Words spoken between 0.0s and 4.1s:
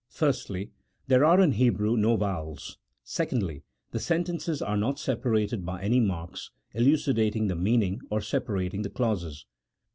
Firstly, there are in Hebrew no vowels; secondly, the